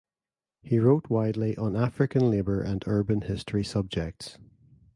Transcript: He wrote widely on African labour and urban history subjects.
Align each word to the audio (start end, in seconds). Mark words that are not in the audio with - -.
He 0.63 0.79
wrote 0.79 1.11
widely 1.11 1.55
on 1.57 1.75
African 1.75 2.31
labour 2.31 2.59
and 2.63 2.83
urban 2.87 3.21
history 3.21 3.63
subjects. 3.63 4.39